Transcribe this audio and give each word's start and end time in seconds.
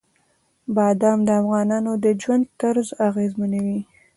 بادام 0.75 1.19
د 1.27 1.29
افغانانو 1.41 1.91
د 2.03 2.05
ژوند 2.21 2.45
طرز 2.59 2.87
اغېزمنوي. 3.07 3.79